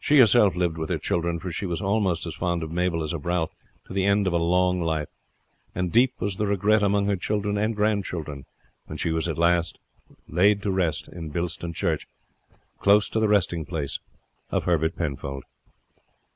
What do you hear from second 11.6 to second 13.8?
Church, close to the resting